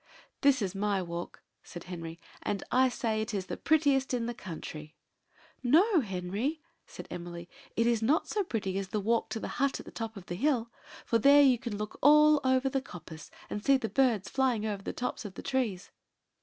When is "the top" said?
9.85-10.17